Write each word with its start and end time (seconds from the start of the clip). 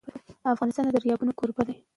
افغانستان 0.53 0.83
د 0.85 0.89
دریابونه 0.95 1.31
کوربه 1.39 1.63
دی. 1.67 1.75